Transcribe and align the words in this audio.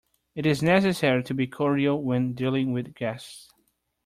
It 0.33 0.47
is 0.47 0.63
necessary 0.63 1.21
to 1.21 1.33
be 1.35 1.45
cordial 1.45 2.01
when 2.03 2.33
dealing 2.33 2.73
with 2.73 2.95
guests. 2.95 3.51